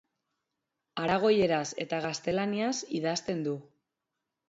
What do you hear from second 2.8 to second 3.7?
idazten du.